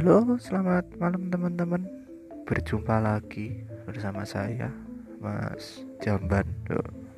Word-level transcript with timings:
Halo, 0.00 0.40
selamat 0.40 0.96
malam 0.96 1.28
teman-teman. 1.28 1.84
Berjumpa 2.48 3.04
lagi 3.04 3.68
bersama 3.84 4.24
saya, 4.24 4.72
Mas 5.20 5.84
Jamban, 6.00 6.48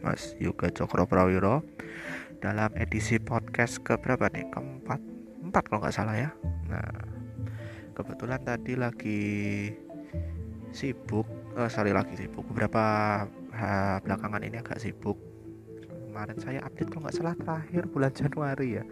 Mas 0.03 0.35
Yoga 0.43 0.66
Cokro 0.66 1.07
Prawiro 1.07 1.62
dalam 2.43 2.75
edisi 2.75 3.23
podcast 3.23 3.79
ke 3.87 3.95
berapa 3.95 4.27
nih? 4.34 4.51
Keempat, 4.51 4.98
empat 5.47 5.62
kalau 5.71 5.79
nggak 5.79 5.95
salah 5.95 6.27
ya. 6.27 6.34
Nah, 6.66 7.07
kebetulan 7.95 8.43
tadi 8.43 8.75
lagi 8.75 9.21
sibuk, 10.75 11.30
oh, 11.55 11.71
sorry 11.71 11.95
lagi 11.95 12.19
sibuk. 12.19 12.43
Beberapa 12.51 12.83
belakangan 14.03 14.43
ini 14.43 14.59
agak 14.59 14.83
sibuk. 14.83 15.23
Kemarin 16.13 16.37
saya 16.45 16.61
update 16.69 16.93
kalau 16.93 17.09
nggak 17.09 17.16
salah 17.16 17.37
terakhir 17.41 17.89
bulan 17.89 18.12
Januari 18.12 18.77
ya. 18.77 18.84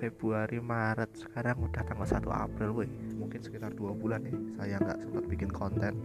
Februari 0.00 0.56
Maret 0.56 1.20
sekarang 1.20 1.68
udah 1.68 1.84
tanggal 1.84 2.08
1 2.08 2.24
April 2.32 2.70
weh. 2.72 2.88
Mungkin 3.20 3.44
sekitar 3.44 3.76
dua 3.76 3.92
bulan 3.92 4.24
nih 4.24 4.32
saya 4.56 4.80
nggak 4.80 5.04
sempat 5.04 5.24
bikin 5.28 5.52
konten. 5.52 6.00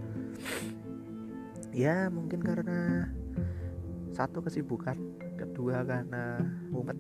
Ya 1.72 2.12
mungkin 2.12 2.44
karena 2.44 3.08
satu 4.12 4.44
kesibukan. 4.44 5.00
Kedua 5.40 5.88
karena 5.88 6.44
mumet. 6.68 7.00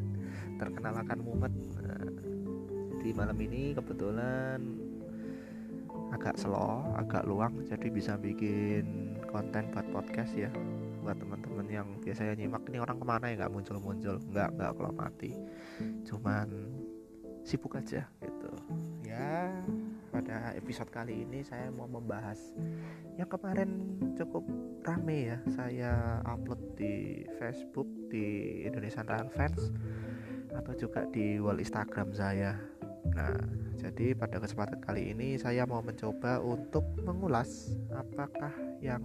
Terkenal 0.60 1.00
akan 1.00 1.18
mumet. 1.24 1.54
Nah, 1.80 2.04
di 3.00 3.16
malam 3.16 3.40
ini 3.40 3.72
kebetulan 3.72 4.60
agak 6.12 6.36
slow 6.36 6.92
agak 6.92 7.24
luang 7.24 7.64
jadi 7.64 7.88
bisa 7.88 8.20
bikin 8.20 9.16
konten 9.32 9.72
buat 9.72 9.88
podcast 9.92 10.32
ya 10.36 10.52
buat 11.08 11.24
teman-teman 11.24 11.64
yang 11.72 11.88
biasanya 12.04 12.36
nyimak 12.36 12.68
ini 12.68 12.84
orang 12.84 13.00
ke 13.00 13.06
mana 13.08 13.32
ya? 13.32 13.40
Nggak 13.40 13.52
muncul-muncul. 13.56 14.20
Nggak 14.28 14.60
nggak 14.60 14.70
kalau 14.76 14.92
mati. 14.92 15.32
Cuman 16.04 16.48
sibuk 17.40 17.80
aja 17.80 18.04
gitu. 18.20 18.52
Ya 19.08 19.56
pada 20.12 20.52
episode 20.52 20.92
kali 20.92 21.24
ini 21.24 21.40
saya 21.40 21.72
mau 21.72 21.88
membahas 21.88 22.36
yang 23.16 23.24
kemarin 23.24 23.96
cukup 24.20 24.44
rame 24.84 25.32
ya 25.32 25.38
saya 25.48 26.20
upload 26.28 26.60
di 26.76 27.24
Facebook 27.40 27.88
di 28.12 28.60
Indonesia 28.68 29.00
Run 29.00 29.32
Fans 29.32 29.72
atau 30.52 30.76
juga 30.76 31.08
di 31.08 31.40
wall 31.40 31.64
Instagram 31.64 32.12
saya. 32.12 32.52
Nah 33.16 33.32
jadi 33.80 34.12
pada 34.12 34.44
kesempatan 34.44 34.84
kali 34.84 35.16
ini 35.16 35.40
saya 35.40 35.64
mau 35.64 35.80
mencoba 35.80 36.44
untuk 36.44 36.84
mengulas 37.00 37.72
apakah 37.96 38.52
yang 38.84 39.00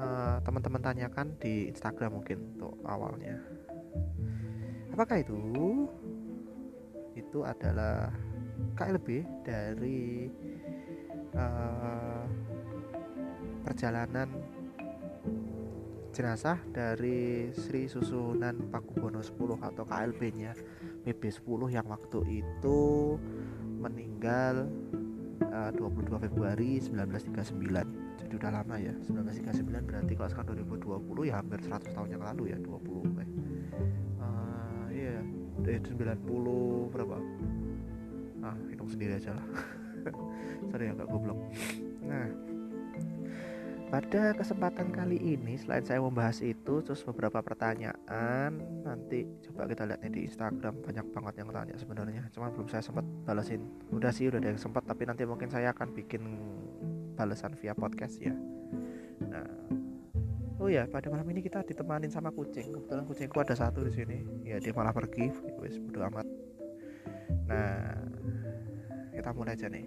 Eh, 0.00 0.36
teman-teman 0.48 0.80
uh, 0.80 0.86
tanyakan 0.88 1.36
di 1.36 1.68
Instagram 1.68 2.16
mungkin 2.16 2.56
untuk 2.56 2.72
awalnya. 2.88 3.36
Apakah 4.96 5.20
itu? 5.20 5.36
Itu 7.12 7.44
adalah 7.44 8.08
KLB 8.80 9.28
dari 9.44 10.24
uh, 11.36 12.24
perjalanan 13.60 14.40
jenazah 16.16 16.56
dari 16.72 17.52
Sri 17.52 17.84
Susunan 17.84 18.72
Pakubono 18.72 19.20
10 19.20 19.36
atau 19.60 19.84
KLB 19.84 20.20
nya 20.32 20.56
PB 21.04 21.22
10 21.28 21.76
yang 21.76 21.84
waktu 21.92 22.40
itu 22.40 22.80
meninggal 23.76 24.64
uh, 25.44 25.70
22 25.76 26.24
Februari 26.24 26.80
1939 26.80 27.99
jadi 28.20 28.34
udah 28.36 28.50
lama 28.60 28.76
ya 28.76 28.94
1939 29.08 29.88
berarti 29.88 30.12
kalau 30.14 30.30
sekarang 30.30 30.48
2020 30.68 31.30
ya 31.30 31.34
hampir 31.40 31.58
100 31.64 31.96
tahun 31.96 32.08
yang 32.12 32.22
lalu 32.22 32.42
ya 32.52 32.58
20 32.60 32.68
eh. 33.24 33.28
Uh, 34.20 34.84
iya 34.92 35.18
yeah. 35.18 35.80
90 35.82 36.92
berapa? 36.92 37.16
Ah 38.40 38.56
hitung 38.72 38.88
sendiri 38.88 39.20
aja 39.20 39.36
lah. 39.36 39.46
Sorry 40.72 40.88
agak 40.88 41.08
goblok. 41.08 41.36
Nah 42.04 42.50
pada 43.90 44.38
kesempatan 44.38 44.94
kali 44.94 45.18
ini 45.18 45.58
selain 45.58 45.82
saya 45.82 45.98
membahas 45.98 46.38
itu 46.46 46.78
terus 46.78 47.02
beberapa 47.02 47.42
pertanyaan 47.42 48.54
nanti 48.86 49.26
coba 49.50 49.66
kita 49.66 49.82
lihat 49.82 49.98
nih 50.06 50.12
di 50.14 50.20
Instagram 50.30 50.78
banyak 50.78 51.06
banget 51.10 51.34
yang 51.42 51.50
tanya 51.50 51.74
sebenarnya. 51.74 52.22
Cuma 52.30 52.54
belum 52.54 52.70
saya 52.70 52.86
sempat 52.86 53.02
balasin 53.26 53.66
udah 53.90 54.14
sih 54.14 54.30
udah 54.30 54.38
ada 54.38 54.54
yang 54.54 54.62
sempat 54.62 54.86
tapi 54.86 55.10
nanti 55.10 55.26
mungkin 55.26 55.50
saya 55.50 55.74
akan 55.74 55.90
bikin 55.90 56.22
balasan 57.20 57.52
via 57.60 57.76
podcast 57.76 58.16
ya. 58.16 58.32
Nah 59.28 59.44
oh 60.56 60.72
ya 60.72 60.88
pada 60.88 61.12
malam 61.12 61.28
ini 61.28 61.44
kita 61.44 61.60
ditemanin 61.68 62.08
sama 62.08 62.32
kucing. 62.32 62.72
Kebetulan 62.72 63.04
kucingku 63.04 63.36
ada 63.44 63.52
satu 63.52 63.84
di 63.84 63.92
sini. 63.92 64.24
Ya 64.48 64.56
dia 64.56 64.72
malah 64.72 64.96
pergi. 64.96 65.28
Wes 65.60 65.76
bodo 65.76 66.00
amat. 66.08 66.24
Nah 67.44 68.00
kita 69.12 69.36
mulai 69.36 69.52
aja 69.52 69.68
nih. 69.68 69.84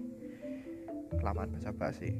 Kelamaan 1.17 1.57
bahasa 1.57 1.73
basi 1.73 2.13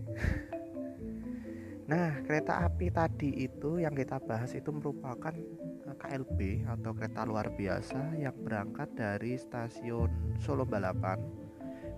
Nah, 1.83 2.23
kereta 2.23 2.63
api 2.63 2.87
tadi 2.95 3.43
itu 3.43 3.83
yang 3.83 3.91
kita 3.91 4.15
bahas 4.23 4.55
itu 4.55 4.71
merupakan 4.71 5.35
eh, 5.83 5.95
KLB 5.99 6.63
atau 6.63 6.95
kereta 6.95 7.27
luar 7.27 7.51
biasa 7.51 8.15
yang 8.15 8.31
berangkat 8.39 8.95
dari 8.95 9.35
stasiun 9.35 10.39
Solo 10.39 10.63
Balapan 10.63 11.19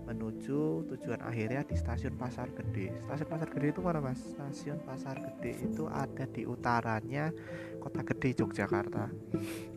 menuju 0.06 0.86
tujuan 0.94 1.22
akhirnya 1.26 1.66
di 1.66 1.76
stasiun 1.76 2.16
Pasar 2.16 2.54
Gede. 2.54 2.94
Stasiun 3.10 3.30
Pasar 3.30 3.48
Gede 3.50 3.68
itu 3.74 3.82
mana 3.82 4.00
mas? 4.00 4.22
Stasiun 4.22 4.80
Pasar 4.86 5.18
Gede 5.18 5.58
itu 5.66 5.90
ada 5.90 6.26
di 6.30 6.46
utaranya 6.46 7.34
Kota 7.82 8.02
Gede 8.06 8.38
Yogyakarta. 8.38 9.10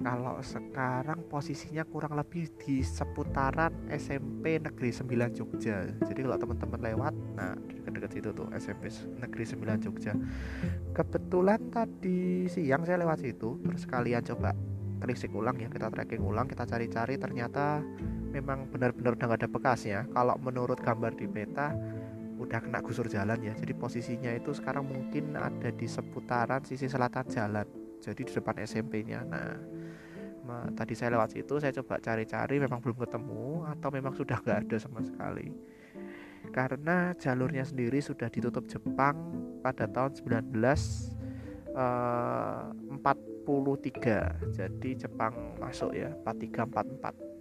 Kalau 0.01 0.37
sekarang 0.41 1.25
posisinya 1.29 1.85
kurang 1.89 2.17
lebih 2.17 2.49
di 2.61 2.81
seputaran 2.85 3.73
SMP 3.89 4.61
Negeri 4.61 4.93
9 4.93 5.37
Jogja. 5.37 5.85
Jadi 6.05 6.21
kalau 6.25 6.37
teman-teman 6.41 6.81
lewat, 6.93 7.15
nah 7.37 7.53
dekat-dekat 7.57 8.11
situ 8.13 8.29
tuh 8.33 8.49
SMP 8.57 8.93
Negeri 9.21 9.45
9 9.45 9.85
Jogja. 9.85 10.13
Kebetulan 10.93 11.61
tadi 11.73 12.49
siang 12.49 12.85
saya 12.85 13.01
lewat 13.01 13.25
situ, 13.25 13.61
terus 13.61 13.85
kalian 13.85 14.25
coba 14.25 14.53
telisik 14.99 15.31
ulang 15.31 15.55
ya, 15.57 15.71
kita 15.71 15.89
tracking 15.95 16.23
ulang, 16.25 16.51
kita 16.51 16.67
cari-cari 16.67 17.17
ternyata 17.17 17.81
memang 18.29 18.69
benar-benar 18.69 19.17
udah 19.17 19.27
gak 19.33 19.41
ada 19.45 19.49
bekasnya 19.51 19.99
kalau 20.13 20.37
menurut 20.39 20.79
gambar 20.81 21.17
di 21.17 21.27
peta 21.27 21.73
udah 22.39 22.63
kena 22.63 22.79
gusur 22.85 23.11
jalan 23.11 23.41
ya. 23.43 23.53
Jadi 23.57 23.73
posisinya 23.75 24.31
itu 24.31 24.55
sekarang 24.55 24.87
mungkin 24.87 25.35
ada 25.35 25.75
di 25.75 25.87
seputaran 25.91 26.63
sisi 26.63 26.87
selatan 26.87 27.27
jalan 27.27 27.67
jadi 27.99 28.23
di 28.23 28.33
depan 28.33 28.57
SMP 28.63 29.03
nya 29.03 29.27
nah 29.27 29.59
tadi 30.73 30.97
saya 30.97 31.13
lewat 31.13 31.37
situ 31.37 31.61
saya 31.61 31.77
coba 31.77 32.01
cari-cari 32.01 32.57
memang 32.57 32.81
belum 32.81 32.97
ketemu 33.05 33.69
atau 33.69 33.93
memang 33.93 34.17
sudah 34.17 34.41
gak 34.41 34.65
ada 34.65 34.77
sama 34.81 35.05
sekali. 35.05 35.53
Karena 36.49 37.13
jalurnya 37.21 37.69
sendiri 37.69 38.01
sudah 38.01 38.33
ditutup 38.33 38.65
Jepang 38.65 39.29
pada 39.61 39.85
tahun 39.85 40.17
1943 40.17 41.77
eh, 44.09 44.33
jadi 44.57 44.91
Jepang 44.97 45.61
masuk 45.61 45.93
ya 45.93 46.17
4344 46.25 47.38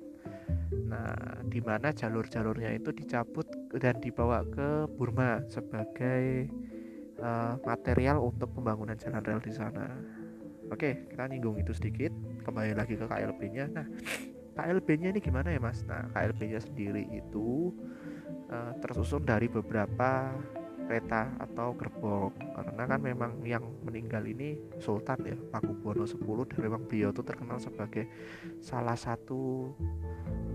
Nah, 0.88 1.44
di 1.48 1.60
mana 1.60 1.92
jalur-jalurnya 1.92 2.76
itu 2.76 2.92
dicabut 2.96 3.48
dan 3.76 4.00
dibawa 4.00 4.44
ke 4.48 4.88
Burma 4.96 5.44
sebagai 5.52 6.48
uh, 7.20 7.60
material 7.64 8.24
untuk 8.24 8.52
pembangunan 8.56 8.96
jalan 8.96 9.24
rel 9.24 9.42
di 9.44 9.52
sana. 9.52 9.92
Oke, 10.68 11.08
kita 11.12 11.28
nyinggung 11.28 11.60
itu 11.60 11.72
sedikit. 11.72 12.12
Kembali 12.44 12.76
lagi 12.76 13.00
ke 13.00 13.08
KLB-nya. 13.08 13.66
Nah, 13.72 13.88
KLB-nya 14.56 15.16
ini 15.16 15.20
gimana 15.24 15.52
ya, 15.52 15.60
Mas? 15.60 15.84
Nah, 15.88 16.08
KLB-nya 16.12 16.60
sendiri 16.60 17.08
itu 17.12 17.72
uh, 18.52 18.76
tersusun 18.84 19.24
dari 19.24 19.48
beberapa 19.48 20.36
kereta 20.88 21.36
atau 21.44 21.76
gerbong 21.76 22.32
karena 22.56 22.84
kan 22.88 23.00
memang 23.04 23.32
yang 23.44 23.68
meninggal 23.84 24.24
ini 24.24 24.56
Sultan 24.80 25.20
ya 25.28 25.36
Pakubuwono 25.36 26.08
10 26.08 26.24
dan 26.24 26.60
memang 26.64 26.82
beliau 26.88 27.12
itu 27.12 27.22
terkenal 27.28 27.60
sebagai 27.60 28.08
salah 28.64 28.96
satu 28.96 29.76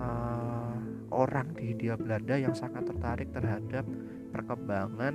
uh, 0.01 0.77
orang 1.13 1.53
di 1.57 1.73
Hindia 1.75 1.95
Belanda 1.99 2.41
yang 2.41 2.57
sangat 2.57 2.89
tertarik 2.89 3.29
terhadap 3.35 3.85
perkembangan 4.33 5.15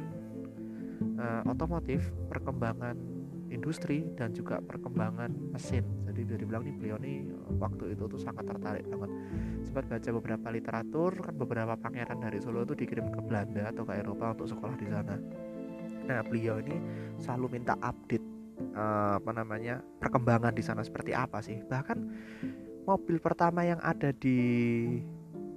uh, 1.18 1.42
otomotif, 1.50 2.14
perkembangan 2.30 2.98
industri 3.48 4.04
dan 4.20 4.36
juga 4.36 4.60
perkembangan 4.60 5.32
mesin. 5.56 5.84
Jadi 6.08 6.20
bisa 6.28 6.38
dibilang 6.40 6.64
nih 6.68 6.76
beliau 6.76 6.98
nih 7.00 7.18
waktu 7.58 7.96
itu 7.96 8.04
tuh 8.06 8.20
sangat 8.20 8.44
tertarik 8.44 8.86
banget. 8.92 9.12
Sempat 9.64 9.86
baca 9.88 10.10
beberapa 10.20 10.48
literatur 10.52 11.12
kan 11.24 11.36
beberapa 11.36 11.74
pangeran 11.80 12.20
dari 12.20 12.40
Solo 12.44 12.68
itu 12.68 12.76
dikirim 12.76 13.08
ke 13.08 13.20
Belanda 13.24 13.72
atau 13.72 13.84
ke 13.88 13.94
Eropa 13.96 14.36
untuk 14.36 14.48
sekolah 14.52 14.76
di 14.76 14.88
sana. 14.92 15.16
Nah 16.08 16.20
beliau 16.24 16.60
ini 16.60 16.76
selalu 17.20 17.60
minta 17.60 17.76
update 17.80 18.24
uh, 18.76 19.20
apa 19.20 19.32
namanya 19.32 19.80
perkembangan 20.00 20.54
di 20.56 20.64
sana 20.64 20.84
seperti 20.84 21.16
apa 21.16 21.40
sih. 21.40 21.64
Bahkan 21.64 21.98
mobil 22.88 23.20
pertama 23.20 23.68
yang 23.68 23.84
ada 23.84 24.16
di 24.16 24.40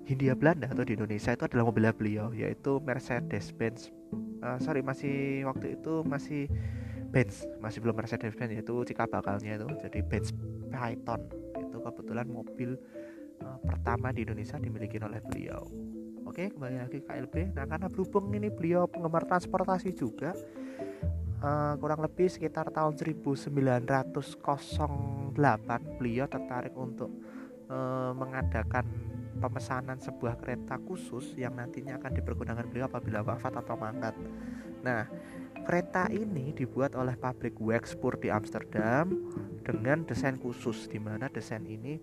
Hindia 0.03 0.35
Belanda 0.35 0.67
atau 0.67 0.83
di 0.83 0.99
Indonesia 0.99 1.31
itu 1.31 1.47
adalah 1.47 1.71
mobilnya 1.71 1.95
beliau 1.95 2.35
yaitu 2.35 2.83
Mercedes 2.83 3.55
Benz 3.55 3.95
uh, 4.43 4.59
sorry 4.59 4.83
masih 4.83 5.47
waktu 5.47 5.79
itu 5.79 6.03
masih 6.03 6.51
Benz 7.15 7.47
masih 7.63 7.79
belum 7.79 7.95
Mercedes 7.95 8.35
Benz 8.35 8.51
yaitu 8.51 8.75
cikal 8.83 9.07
bakalnya 9.07 9.63
itu 9.63 9.71
jadi 9.87 10.03
Benz 10.03 10.35
Python. 10.71 11.23
Itu 11.59 11.79
kebetulan 11.83 12.27
mobil 12.27 12.75
uh, 13.43 13.59
pertama 13.63 14.11
di 14.11 14.27
Indonesia 14.27 14.59
dimiliki 14.59 14.99
oleh 14.99 15.23
beliau. 15.23 15.63
Oke 16.27 16.51
kembali 16.51 16.83
lagi 16.83 16.99
ke 17.03 17.07
KLB 17.07 17.55
nah 17.55 17.67
karena 17.67 17.87
berhubung 17.87 18.31
ini 18.35 18.51
beliau 18.51 18.87
penggemar 18.91 19.27
transportasi 19.27 19.95
juga 19.95 20.35
uh, 21.43 21.75
kurang 21.79 22.03
lebih 22.03 22.31
sekitar 22.31 22.71
tahun 22.71 22.95
1908 25.33 25.99
beliau 25.99 26.27
tertarik 26.27 26.75
untuk 26.75 27.11
uh, 27.71 28.13
mengadakan 28.15 28.85
pemesanan 29.41 29.97
sebuah 29.97 30.37
kereta 30.37 30.77
khusus 30.85 31.33
yang 31.39 31.57
nantinya 31.57 31.97
akan 31.97 32.13
dipergunakan 32.13 32.67
beliau 32.69 32.87
apabila 32.91 33.25
wafat 33.25 33.57
atau 33.57 33.75
mangkat. 33.79 34.13
Nah, 34.85 35.09
kereta 35.65 36.13
ini 36.13 36.53
dibuat 36.53 36.93
oleh 36.93 37.17
pabrik 37.17 37.57
Wexpoor 37.57 38.21
di 38.21 38.29
Amsterdam 38.29 39.09
dengan 39.65 40.05
desain 40.05 40.37
khusus 40.37 40.91
di 40.93 41.01
mana 41.01 41.33
desain 41.33 41.65
ini 41.65 41.97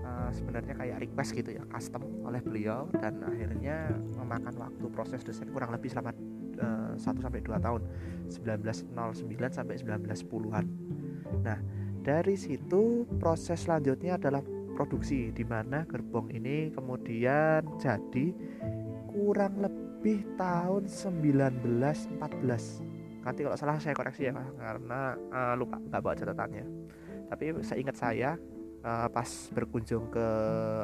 uh, 0.00 0.30
sebenarnya 0.32 0.74
kayak 0.78 0.98
request 1.04 1.36
gitu 1.36 1.50
ya, 1.58 1.62
custom 1.68 2.02
oleh 2.24 2.40
beliau 2.40 2.88
dan 2.96 3.20
akhirnya 3.26 3.92
memakan 4.16 4.54
waktu 4.56 4.84
proses 4.92 5.20
desain 5.20 5.52
kurang 5.52 5.74
lebih 5.74 5.92
selama 5.92 6.16
uh, 6.60 6.94
1 6.96 7.02
sampai 7.02 7.40
2 7.44 7.56
tahun, 7.60 7.82
1909 8.32 9.52
sampai 9.52 9.74
1910-an. 9.80 10.64
Nah, 11.44 11.58
dari 12.06 12.38
situ 12.38 13.02
proses 13.18 13.66
selanjutnya 13.66 14.14
adalah 14.14 14.38
produksi 14.78 15.34
di 15.34 15.42
mana 15.42 15.82
gerbong 15.90 16.30
ini 16.30 16.70
kemudian 16.70 17.66
jadi 17.82 18.30
kurang 19.10 19.58
lebih 19.58 20.22
tahun 20.38 20.86
1914 20.86 23.26
nanti 23.26 23.42
kalau 23.42 23.58
salah 23.58 23.82
saya 23.82 23.98
koreksi 23.98 24.30
ya 24.30 24.38
karena 24.38 25.18
uh, 25.34 25.58
lupa 25.58 25.82
nggak 25.82 25.98
bawa 25.98 26.14
catatannya. 26.14 26.62
Tapi 27.26 27.58
saya 27.66 27.78
ingat 27.82 27.98
saya 27.98 28.38
uh, 28.86 29.10
pas 29.10 29.50
berkunjung 29.50 30.14
ke 30.14 30.26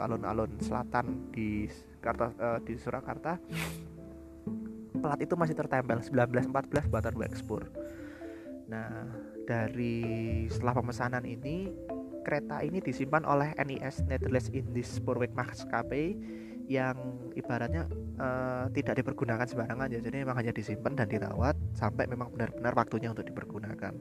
alun-alun 0.02 0.50
selatan 0.58 1.30
di 1.30 1.70
Karta, 2.02 2.34
uh, 2.34 2.58
di 2.66 2.74
Surakarta 2.74 3.38
plat 4.98 5.22
itu 5.22 5.38
masih 5.38 5.54
tertempel 5.54 6.02
1914 6.02 6.90
buatan 6.90 7.14
Wexpur 7.14 7.62
nah 8.72 9.04
dari 9.44 10.00
setelah 10.48 10.72
pemesanan 10.80 11.28
ini 11.28 11.68
kereta 12.22 12.62
ini 12.62 12.78
disimpan 12.78 13.26
oleh 13.26 13.52
NIS 13.58 14.06
Netherlands 14.06 14.48
Indies 14.48 14.88
Spoorweg 14.96 15.34
Maskapai 15.34 16.16
yang 16.70 16.96
ibaratnya 17.34 17.90
uh, 18.16 18.70
tidak 18.70 19.02
dipergunakan 19.02 19.44
sembarangan 19.44 19.90
ya. 19.90 20.00
Jadi 20.00 20.22
memang 20.22 20.38
hanya 20.38 20.54
disimpan 20.54 20.94
dan 20.94 21.10
dirawat 21.10 21.58
sampai 21.74 22.06
memang 22.06 22.30
benar-benar 22.32 22.72
waktunya 22.78 23.10
untuk 23.10 23.26
dipergunakan. 23.26 23.92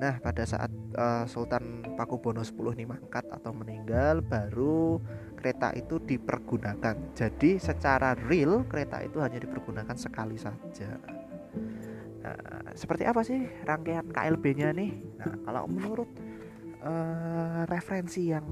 Nah 0.00 0.14
pada 0.20 0.44
saat 0.44 0.70
uh, 0.96 1.24
Sultan 1.28 1.82
Pakubono 1.96 2.44
X 2.44 2.52
ini 2.52 2.84
mangkat 2.88 3.26
atau 3.32 3.52
meninggal 3.52 4.20
baru 4.24 5.00
kereta 5.36 5.72
itu 5.72 6.00
dipergunakan. 6.00 7.16
Jadi 7.16 7.56
secara 7.56 8.12
real 8.28 8.68
kereta 8.68 9.00
itu 9.00 9.20
hanya 9.24 9.40
dipergunakan 9.40 9.96
sekali 9.96 10.36
saja 10.36 11.19
Nah, 12.20 12.36
seperti 12.76 13.08
apa 13.08 13.24
sih 13.24 13.48
rangkaian 13.64 14.04
KLB-nya 14.12 14.76
nih? 14.76 14.90
Nah, 15.20 15.34
kalau 15.48 15.64
menurut 15.64 16.10
uh, 16.84 17.64
referensi 17.68 18.28
yang 18.28 18.44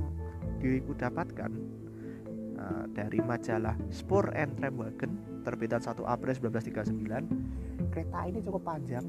diriku 0.59 0.97
dapatkan 0.97 1.51
uh, 2.57 2.85
dari 2.97 3.21
majalah 3.21 3.77
Spur 3.93 4.33
and 4.33 4.57
Tramwagen 4.57 5.43
terbitan 5.45 5.85
1 5.85 6.01
April 6.01 6.33
1939 6.33 7.59
kereta 7.93 8.19
ini 8.29 8.39
cukup 8.45 8.63
panjang. 8.63 9.05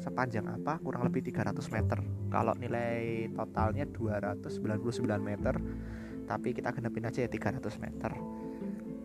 Sepanjang 0.00 0.48
apa? 0.48 0.80
Kurang 0.80 1.04
lebih 1.08 1.24
300 1.28 1.60
meter. 1.72 1.98
Kalau 2.32 2.54
nilai 2.56 3.28
totalnya 3.36 3.84
299 3.88 5.20
meter 5.20 5.54
tapi 6.30 6.54
kita 6.54 6.70
genepin 6.70 7.10
aja 7.10 7.26
ya 7.26 7.30
300 7.30 7.58
meter. 7.82 8.12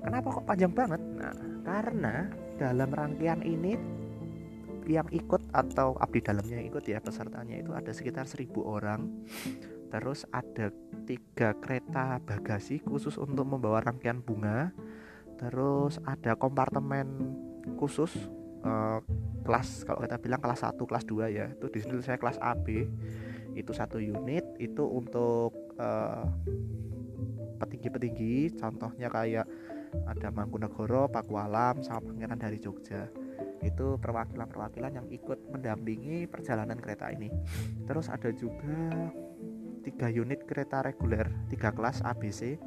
Kenapa 0.06 0.28
kok 0.30 0.46
panjang 0.46 0.72
banget? 0.72 1.02
Nah 1.18 1.34
karena 1.66 2.30
dalam 2.62 2.90
rangkaian 2.94 3.42
ini 3.42 3.74
yang 4.88 5.10
ikut 5.10 5.42
atau 5.52 5.98
abdi 5.98 6.22
dalamnya 6.22 6.62
yang 6.62 6.68
ikut 6.70 6.86
ya 6.86 7.02
pesertanya 7.02 7.58
itu 7.58 7.74
ada 7.74 7.92
sekitar 7.92 8.30
1000 8.30 8.50
orang. 8.62 9.26
Terus 9.90 10.28
ada 10.34 10.70
tiga 11.08 11.56
kereta 11.58 12.20
bagasi 12.22 12.82
khusus 12.84 13.16
untuk 13.18 13.46
membawa 13.48 13.82
rangkaian 13.82 14.22
bunga. 14.22 14.74
Terus 15.40 16.00
ada 16.06 16.36
kompartemen 16.38 17.36
khusus 17.80 18.14
uh, 18.64 19.00
kelas 19.46 19.84
kalau 19.86 20.04
kita 20.04 20.18
bilang 20.22 20.42
kelas 20.42 20.64
1 20.64 20.78
kelas 20.78 21.06
2 21.08 21.38
ya. 21.38 21.46
Itu 21.54 21.68
di 21.72 21.80
sini 21.82 22.02
saya 22.02 22.20
kelas 22.20 22.38
AB 22.42 22.68
itu 23.56 23.72
satu 23.72 23.98
unit 24.04 24.44
itu 24.60 24.84
untuk 24.84 25.56
uh, 25.80 26.28
petinggi-petinggi. 27.58 28.60
Contohnya 28.60 29.08
kayak 29.08 29.48
ada 30.12 30.28
Mangkunegoro, 30.28 31.08
Pakualam 31.08 31.80
sama 31.80 32.04
Pangeran 32.04 32.36
dari 32.36 32.60
Jogja 32.60 33.25
itu 33.66 33.98
perwakilan-perwakilan 33.98 35.02
yang 35.02 35.08
ikut 35.10 35.50
mendampingi 35.50 36.30
perjalanan 36.30 36.78
kereta 36.78 37.10
ini. 37.10 37.34
Terus 37.90 38.08
ada 38.14 38.30
juga 38.30 39.10
tiga 39.82 40.10
unit 40.10 40.46
kereta 40.46 40.82
reguler 40.82 41.30
tiga 41.50 41.70
kelas 41.74 42.02
ABC 42.02 42.58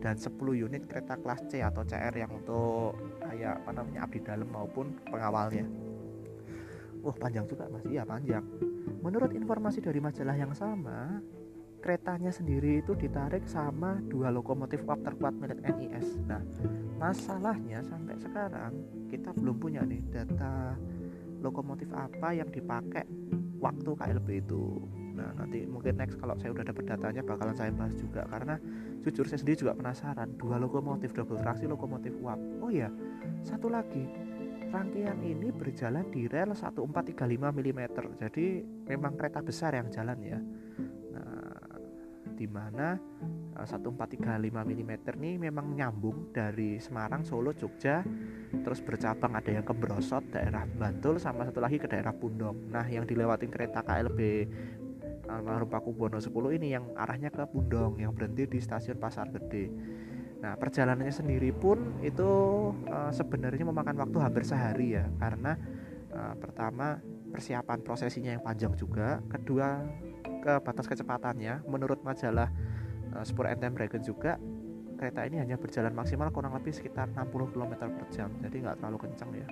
dan 0.00 0.20
10 0.20 0.36
unit 0.52 0.84
kereta 0.84 1.16
kelas 1.16 1.48
C 1.48 1.64
atau 1.64 1.80
CR 1.84 2.12
yang 2.12 2.28
untuk 2.32 2.96
kayak 3.24 3.64
apa 3.64 3.70
namanya 3.72 4.04
abdi 4.04 4.20
dalam 4.20 4.48
maupun 4.52 4.92
pengawalnya. 5.08 5.64
Wah 7.00 7.16
panjang 7.16 7.48
juga 7.48 7.70
mas. 7.72 7.84
Iya 7.88 8.04
panjang. 8.04 8.44
Menurut 9.00 9.32
informasi 9.32 9.80
dari 9.80 10.02
majalah 10.02 10.36
yang 10.36 10.52
sama 10.52 11.22
keretanya 11.86 12.34
sendiri 12.34 12.82
itu 12.82 12.98
ditarik 12.98 13.46
sama 13.46 14.02
dua 14.10 14.34
lokomotif 14.34 14.82
uap 14.90 15.06
terkuat 15.06 15.38
milik 15.38 15.62
NIS. 15.62 16.18
Nah, 16.26 16.42
masalahnya 16.98 17.78
sampai 17.86 18.18
sekarang 18.18 18.74
kita 19.06 19.30
belum 19.30 19.54
punya 19.62 19.86
nih 19.86 20.02
data 20.10 20.74
lokomotif 21.46 21.86
apa 21.94 22.34
yang 22.34 22.50
dipakai 22.50 23.06
waktu 23.62 23.86
KLB 24.02 24.28
itu. 24.42 24.82
Nah, 25.14 25.30
nanti 25.38 25.62
mungkin 25.62 25.94
next 25.94 26.18
kalau 26.18 26.34
saya 26.42 26.58
udah 26.58 26.66
dapat 26.66 26.90
datanya 26.90 27.22
bakalan 27.22 27.54
saya 27.54 27.70
bahas 27.70 27.94
juga 27.94 28.26
karena 28.26 28.58
jujur 29.06 29.30
saya 29.30 29.38
sendiri 29.38 29.54
juga 29.62 29.78
penasaran 29.78 30.34
dua 30.42 30.58
lokomotif 30.58 31.14
double 31.14 31.38
traksi 31.38 31.70
lokomotif 31.70 32.18
uap. 32.18 32.66
Oh 32.66 32.70
ya, 32.74 32.90
satu 33.46 33.70
lagi 33.70 34.10
rangkaian 34.74 35.22
ini 35.22 35.54
berjalan 35.54 36.02
di 36.10 36.26
rel 36.26 36.50
1435 36.50 37.14
mm. 37.54 37.80
Jadi 38.18 38.46
memang 38.90 39.14
kereta 39.14 39.38
besar 39.38 39.78
yang 39.78 39.86
jalan 39.94 40.18
ya 40.26 40.42
di 42.36 42.44
mana 42.44 43.00
1435 43.56 44.52
mm 44.52 44.92
ini 45.16 45.40
memang 45.40 45.72
nyambung 45.72 46.28
dari 46.36 46.76
Semarang, 46.76 47.24
Solo, 47.24 47.56
Jogja 47.56 48.04
terus 48.52 48.84
bercabang 48.84 49.32
ada 49.32 49.48
yang 49.48 49.64
ke 49.64 49.72
Brosot, 49.72 50.28
daerah 50.28 50.68
Bantul 50.68 51.16
sama 51.16 51.48
satu 51.48 51.64
lagi 51.64 51.80
ke 51.80 51.88
daerah 51.88 52.12
Pundong. 52.12 52.68
Nah 52.68 52.84
yang 52.84 53.08
dilewatin 53.08 53.48
kereta 53.48 53.80
KLB 53.80 54.20
almarhum 55.26 55.68
Pakubono 55.72 56.20
10 56.20 56.30
ini 56.60 56.76
yang 56.76 56.92
arahnya 56.94 57.32
ke 57.32 57.42
Pundong 57.50 57.98
yang 57.98 58.14
berhenti 58.14 58.46
di 58.46 58.58
stasiun 58.62 59.00
Pasar 59.00 59.32
Gede. 59.34 59.66
Nah, 60.36 60.54
perjalanannya 60.54 61.10
sendiri 61.10 61.50
pun 61.50 61.98
itu 62.04 62.30
uh, 62.86 63.10
sebenarnya 63.10 63.64
memakan 63.66 63.96
waktu 64.04 64.18
hampir 64.20 64.44
sehari 64.44 64.94
ya, 64.94 65.08
karena 65.18 65.56
uh, 66.12 66.34
pertama 66.38 67.00
persiapan 67.36 67.84
prosesinya 67.84 68.32
yang 68.32 68.40
panjang 68.40 68.72
juga, 68.72 69.20
kedua 69.28 69.84
ke 70.40 70.56
batas 70.64 70.88
kecepatannya. 70.88 71.68
Menurut 71.68 72.00
majalah 72.00 72.48
uh, 73.12 73.24
Spur 73.28 73.44
and 73.44 73.60
Dragon 73.60 74.00
juga 74.00 74.40
kereta 74.96 75.28
ini 75.28 75.44
hanya 75.44 75.60
berjalan 75.60 75.92
maksimal 75.92 76.32
kurang 76.32 76.56
lebih 76.56 76.72
sekitar 76.72 77.12
60 77.12 77.52
km 77.52 77.72
per 77.76 78.06
jam. 78.08 78.32
Jadi 78.40 78.64
nggak 78.64 78.80
terlalu 78.80 78.98
kencang 79.04 79.30
ya 79.36 79.46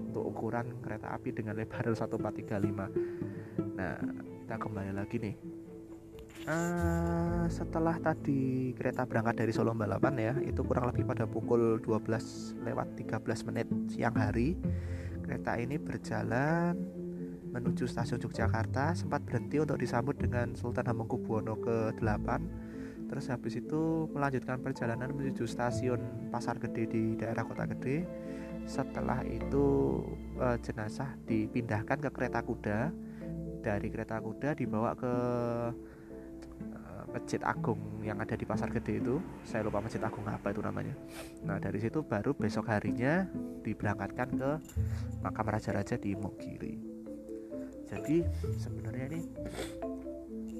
untuk 0.00 0.24
ukuran 0.24 0.80
kereta 0.80 1.12
api 1.12 1.36
dengan 1.36 1.60
lebar 1.60 1.84
1435 1.92 3.76
nah 3.78 3.94
kita 4.42 4.56
kembali 4.58 4.92
lagi 4.96 5.16
nih. 5.20 5.36
Uh, 6.48 7.44
setelah 7.52 8.00
tadi 8.00 8.72
kereta 8.72 9.04
berangkat 9.04 9.44
dari 9.44 9.52
Solo 9.52 9.76
balapan 9.76 10.14
ya 10.16 10.32
itu 10.40 10.64
kurang 10.64 10.88
lebih 10.88 11.04
pada 11.04 11.28
pukul 11.28 11.76
12 11.84 12.64
lewat 12.64 12.96
13 12.96 13.48
menit 13.52 13.68
siang 13.92 14.16
hari 14.16 14.56
kereta 15.28 15.60
ini 15.60 15.76
berjalan 15.76 16.72
menuju 17.50 17.88
stasiun 17.88 18.20
Yogyakarta 18.20 18.92
sempat 18.92 19.24
berhenti 19.24 19.58
untuk 19.58 19.80
disambut 19.80 20.20
dengan 20.20 20.52
Sultan 20.52 20.86
Hamengkubuwono 20.86 21.56
ke-8 21.58 22.28
terus 23.08 23.32
habis 23.32 23.56
itu 23.56 24.06
melanjutkan 24.12 24.60
perjalanan 24.60 25.10
menuju 25.16 25.48
stasiun 25.48 26.28
Pasar 26.28 26.60
Gede 26.60 26.84
di 26.84 27.02
daerah 27.16 27.40
Kota 27.40 27.64
Gede. 27.64 28.04
Setelah 28.68 29.24
itu 29.24 29.64
e, 30.36 30.46
jenazah 30.60 31.16
dipindahkan 31.24 32.04
ke 32.04 32.10
kereta 32.12 32.44
kuda. 32.44 32.92
Dari 33.64 33.88
kereta 33.88 34.20
kuda 34.20 34.52
dibawa 34.52 34.92
ke 34.92 35.12
e, 36.68 36.90
Masjid 37.08 37.40
Agung 37.48 37.80
yang 38.04 38.20
ada 38.20 38.36
di 38.36 38.44
Pasar 38.44 38.68
Gede 38.68 39.00
itu. 39.00 39.24
Saya 39.48 39.64
lupa 39.64 39.80
Masjid 39.80 40.04
Agung 40.04 40.28
apa 40.28 40.52
itu 40.52 40.60
namanya. 40.60 40.92
Nah 41.48 41.56
dari 41.56 41.80
situ 41.80 42.04
baru 42.04 42.36
besok 42.36 42.68
harinya 42.68 43.24
diberangkatkan 43.64 44.28
ke 44.36 44.50
makam 45.24 45.48
raja-raja 45.48 45.96
di 45.96 46.12
Mogiri 46.12 46.87
jadi 47.88 48.16
sebenarnya 48.60 49.04
ini 49.08 49.20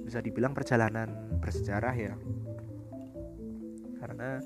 bisa 0.08 0.24
dibilang 0.24 0.56
perjalanan 0.56 1.12
bersejarah 1.36 1.92
ya. 1.92 2.14
Karena 4.00 4.40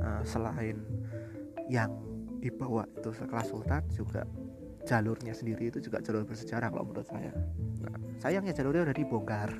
uh, 0.00 0.22
selain 0.24 0.80
yang 1.68 1.92
dibawa 2.40 2.88
itu 2.96 3.12
sekelas 3.12 3.48
sultan 3.52 3.84
juga 3.92 4.24
jalurnya 4.84 5.32
sendiri 5.32 5.72
itu 5.72 5.80
juga 5.80 6.00
jalur 6.00 6.24
bersejarah 6.24 6.72
kalau 6.72 6.88
menurut 6.88 7.08
saya. 7.08 7.32
Nah, 7.84 7.96
sayangnya 8.20 8.56
jalurnya 8.56 8.88
udah 8.88 8.96
dibongkar. 8.96 9.50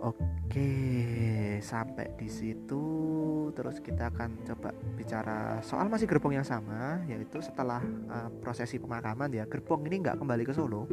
Oke 0.00 0.68
sampai 1.60 2.16
di 2.16 2.28
situ. 2.28 2.84
Terus 3.52 3.80
kita 3.84 4.08
akan 4.08 4.44
coba 4.48 4.72
bicara 4.96 5.60
soal 5.60 5.92
masih 5.92 6.08
gerbong 6.08 6.40
yang 6.40 6.46
sama 6.48 7.04
yaitu 7.04 7.40
setelah 7.44 7.80
uh, 8.08 8.28
prosesi 8.40 8.80
pemakaman 8.80 9.32
ya. 9.32 9.44
Gerbong 9.44 9.84
ini 9.88 10.00
nggak 10.00 10.16
kembali 10.20 10.44
ke 10.48 10.56
Solo 10.56 10.88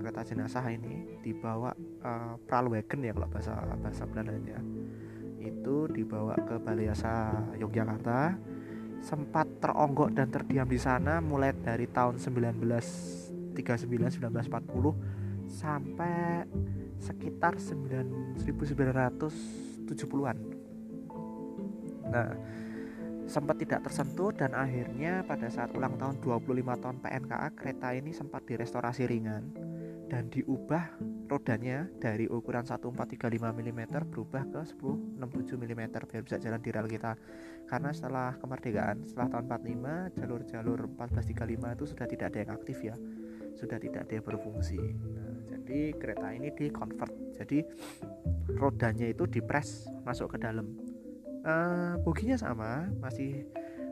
kereta 0.00 0.24
jenazah 0.24 0.64
ini 0.72 1.20
dibawa 1.20 1.76
uh, 2.00 2.40
pralwagen 2.48 3.04
ya 3.04 3.12
kalau 3.12 3.28
bahasa 3.28 3.52
bahasa 3.76 4.08
Belandanya 4.08 4.56
itu 5.40 5.88
dibawa 5.92 6.36
ke 6.40 6.56
Balai 6.60 6.88
Yasa 6.88 7.32
Yogyakarta 7.60 8.36
sempat 9.00 9.48
teronggok 9.60 10.12
dan 10.12 10.28
terdiam 10.28 10.68
di 10.68 10.76
sana 10.76 11.20
mulai 11.20 11.52
dari 11.56 11.88
tahun 11.88 12.16
1939 12.16 13.56
1940 13.56 15.50
sampai 15.50 16.46
sekitar 17.00 17.56
1970-an. 17.56 20.36
Nah, 22.10 22.34
sempat 23.24 23.56
tidak 23.62 23.86
tersentuh 23.88 24.34
dan 24.36 24.52
akhirnya 24.52 25.24
pada 25.24 25.48
saat 25.48 25.72
ulang 25.72 25.96
tahun 25.96 26.20
25 26.20 26.82
tahun 26.82 26.98
PNKA 27.00 27.48
kereta 27.56 27.88
ini 27.94 28.12
sempat 28.12 28.44
direstorasi 28.44 29.06
ringan 29.06 29.69
dan 30.10 30.26
diubah 30.26 30.98
rodanya 31.30 31.86
dari 32.02 32.26
ukuran 32.26 32.66
1435 32.66 33.22
mm 33.30 33.80
berubah 34.10 34.42
ke 34.50 34.60
1067 34.66 35.54
mm 35.54 35.82
biar 36.10 36.22
bisa 36.26 36.36
jalan 36.42 36.58
di 36.58 36.70
rel 36.74 36.90
kita. 36.90 37.14
Karena 37.70 37.94
setelah 37.94 38.34
kemerdekaan 38.42 39.06
setelah 39.06 39.38
tahun 39.38 39.46
45 39.46 40.18
jalur-jalur 40.18 40.78
1435 40.98 41.76
itu 41.78 41.84
sudah 41.86 42.06
tidak 42.10 42.26
ada 42.34 42.38
yang 42.42 42.52
aktif 42.58 42.78
ya. 42.82 42.98
Sudah 43.54 43.78
tidak 43.78 44.10
ada 44.10 44.12
yang 44.18 44.26
berfungsi. 44.26 44.82
Nah, 44.82 45.38
jadi 45.46 45.94
kereta 45.94 46.28
ini 46.34 46.50
di 46.50 46.66
convert 46.74 47.14
jadi 47.38 47.62
rodanya 48.58 49.06
itu 49.06 49.30
dipres 49.30 49.86
masuk 50.02 50.34
ke 50.34 50.38
dalam. 50.42 50.74
Uh, 51.40 51.96
boginya 52.04 52.36
sama 52.36 52.90
masih 53.00 53.48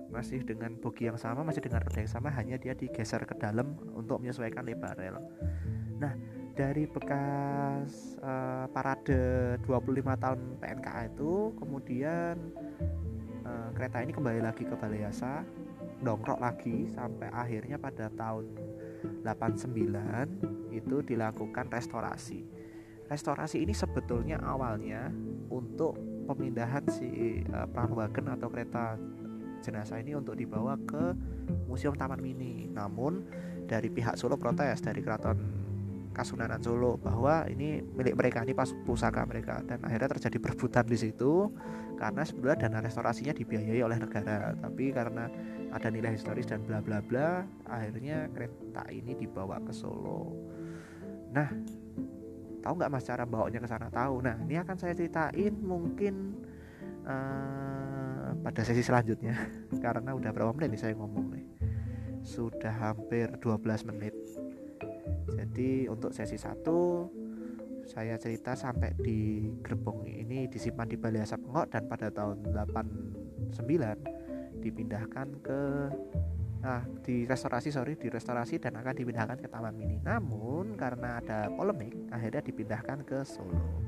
masih 0.08 0.40
dengan 0.42 0.72
bogi 0.80 1.06
yang 1.06 1.20
sama 1.20 1.44
masih 1.44 1.60
dengan 1.60 1.84
roda 1.84 2.00
yang 2.00 2.12
sama 2.12 2.32
hanya 2.32 2.56
dia 2.56 2.72
digeser 2.72 3.28
ke 3.28 3.36
dalam 3.36 3.76
untuk 3.92 4.20
menyesuaikan 4.24 4.64
lebar 4.64 4.96
rel 4.96 5.20
Nah, 5.98 6.14
dari 6.54 6.86
bekas 6.86 8.18
uh, 8.22 8.66
parade 8.70 9.58
25 9.66 10.22
tahun 10.22 10.40
PNKA 10.62 11.10
itu 11.10 11.54
kemudian 11.58 12.34
uh, 13.42 13.68
kereta 13.74 14.02
ini 14.02 14.14
kembali 14.14 14.40
lagi 14.42 14.62
ke 14.62 14.74
Balai 14.78 15.02
Yasa 15.02 15.42
dongkrok 15.98 16.38
lagi 16.38 16.86
sampai 16.94 17.26
akhirnya 17.34 17.74
pada 17.74 18.06
tahun 18.14 18.54
89 19.26 20.74
itu 20.74 20.96
dilakukan 21.02 21.66
restorasi. 21.70 22.46
Restorasi 23.10 23.66
ini 23.66 23.74
sebetulnya 23.74 24.38
awalnya 24.38 25.10
untuk 25.50 25.98
pemindahan 26.30 26.86
si 26.86 27.42
uh, 27.50 27.66
pramwagen 27.66 28.30
atau 28.30 28.46
kereta 28.46 28.94
jenazah 29.60 29.98
ini 30.00 30.14
untuk 30.14 30.38
dibawa 30.38 30.78
ke 30.86 31.14
Museum 31.66 31.94
Taman 31.94 32.20
Mini. 32.20 32.66
Namun 32.70 33.24
dari 33.68 33.92
pihak 33.92 34.16
Solo 34.16 34.40
protes 34.40 34.80
dari 34.80 35.04
keraton 35.04 35.38
Kasunanan 36.18 36.58
Solo 36.58 36.98
bahwa 36.98 37.46
ini 37.46 37.78
milik 37.78 38.18
mereka 38.18 38.42
ini 38.42 38.50
pas 38.50 38.74
pusaka 38.82 39.22
mereka. 39.22 39.62
Dan 39.62 39.86
akhirnya 39.86 40.18
terjadi 40.18 40.38
perebutan 40.42 40.84
di 40.88 40.98
situ 40.98 41.52
karena 41.94 42.26
sebenarnya 42.26 42.66
dana 42.66 42.78
restorasinya 42.82 43.30
dibiayai 43.30 43.78
oleh 43.86 44.02
negara. 44.02 44.50
Tapi 44.58 44.90
karena 44.90 45.30
ada 45.70 45.88
nilai 45.92 46.18
historis 46.18 46.48
dan 46.48 46.64
bla 46.64 46.82
bla 46.82 46.98
bla 47.04 47.44
akhirnya 47.70 48.26
kereta 48.34 48.88
ini 48.90 49.14
dibawa 49.14 49.62
ke 49.62 49.70
Solo. 49.70 50.34
Nah 51.30 51.54
tahu 52.66 52.72
nggak 52.74 52.90
mas 52.90 53.06
cara 53.06 53.22
bawanya 53.22 53.62
ke 53.62 53.68
sana? 53.70 53.86
Tahu. 53.86 54.18
Nah 54.18 54.42
ini 54.42 54.58
akan 54.58 54.74
saya 54.74 54.98
ceritain 54.98 55.54
mungkin 55.54 56.34
uh, 57.06 57.77
pada 58.48 58.64
sesi 58.64 58.80
selanjutnya 58.80 59.36
karena 59.84 60.16
udah 60.16 60.32
berapa 60.32 60.56
menit 60.56 60.72
nih 60.72 60.80
saya 60.80 60.94
ngomong 60.96 61.36
nih? 61.36 61.44
Sudah 62.24 62.72
hampir 62.80 63.28
12 63.44 63.60
menit. 63.92 64.16
Jadi 65.36 65.84
untuk 65.92 66.16
sesi 66.16 66.40
1 66.40 66.64
saya 67.84 68.16
cerita 68.16 68.56
sampai 68.56 68.96
di 68.96 69.52
gerbong 69.60 70.08
ini 70.08 70.48
disimpan 70.48 70.88
di 70.88 70.96
Balai 70.96 71.28
Asap 71.28 71.44
Pengok 71.44 71.66
dan 71.68 71.82
pada 71.92 72.08
tahun 72.08 72.40
89 73.52 74.64
dipindahkan 74.64 75.28
ke 75.44 75.60
nah 76.58 76.82
di 77.04 77.22
restorasi 77.22 77.70
sorry 77.70 77.94
di 77.94 78.10
restorasi 78.10 78.58
dan 78.58 78.80
akan 78.80 78.96
dipindahkan 78.96 79.44
ke 79.44 79.48
Taman 79.52 79.76
Mini. 79.76 80.00
Namun 80.00 80.72
karena 80.72 81.20
ada 81.20 81.52
polemik 81.52 81.92
akhirnya 82.08 82.40
dipindahkan 82.40 83.04
ke 83.04 83.28
Solo. 83.28 83.84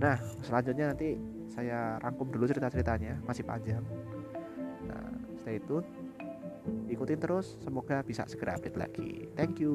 Nah 0.00 0.16
selanjutnya 0.40 0.96
nanti 0.96 1.39
saya 1.50 1.98
rangkum 1.98 2.30
dulu 2.30 2.46
cerita-ceritanya 2.46 3.18
masih 3.26 3.42
panjang. 3.42 3.82
Nah 4.86 5.10
stay 5.42 5.58
tune 5.66 5.84
ikutin 6.86 7.18
terus 7.18 7.58
semoga 7.58 8.00
bisa 8.06 8.22
segera 8.30 8.54
update 8.54 8.78
lagi. 8.78 9.26
Thank 9.34 9.58
you 9.58 9.74